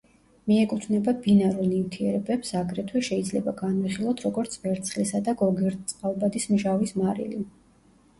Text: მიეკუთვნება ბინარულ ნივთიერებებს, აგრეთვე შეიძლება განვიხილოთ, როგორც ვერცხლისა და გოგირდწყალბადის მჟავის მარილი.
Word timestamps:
მიეკუთვნება 0.49 1.11
ბინარულ 1.25 1.67
ნივთიერებებს, 1.73 2.53
აგრეთვე 2.61 3.01
შეიძლება 3.07 3.53
განვიხილოთ, 3.59 4.23
როგორც 4.29 4.55
ვერცხლისა 4.63 5.21
და 5.29 5.35
გოგირდწყალბადის 5.43 6.49
მჟავის 6.55 6.95
მარილი. 7.03 7.43